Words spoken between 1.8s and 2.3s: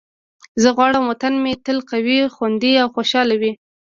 قوي،